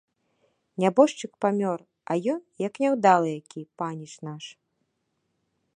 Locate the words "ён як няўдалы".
2.33-3.29